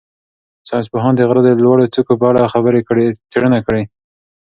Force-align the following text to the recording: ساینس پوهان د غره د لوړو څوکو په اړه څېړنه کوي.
ساینس 0.67 0.87
پوهان 0.93 1.13
د 1.15 1.21
غره 1.29 1.41
د 1.43 1.49
لوړو 1.63 1.91
څوکو 1.93 2.13
په 2.19 2.25
اړه 2.29 2.83
څېړنه 3.31 3.59
کوي. 3.65 3.83